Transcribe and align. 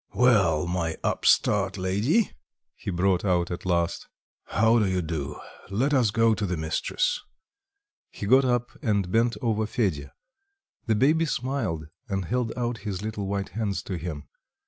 "Well, 0.15 0.65
my 0.65 0.95
upstart 1.03 1.77
lady," 1.77 2.31
he 2.73 2.89
brought 2.89 3.23
out 3.23 3.51
at 3.51 3.67
last, 3.67 4.07
"how 4.45 4.79
do 4.79 4.87
you 4.87 5.03
do? 5.03 5.39
let 5.69 5.93
us 5.93 6.09
go 6.09 6.33
to 6.33 6.43
the 6.47 6.57
mistress." 6.57 7.21
He 8.09 8.25
got 8.25 8.43
up 8.43 8.71
and 8.81 9.11
bent 9.11 9.37
over 9.43 9.67
Fedya: 9.67 10.11
the 10.87 10.95
baby 10.95 11.25
smiled 11.27 11.85
and 12.09 12.25
held 12.25 12.51
out 12.57 12.79
his 12.79 13.03
little 13.03 13.27
white 13.27 13.49
hands 13.49 13.83
to 13.83 13.97
him. 13.99 14.23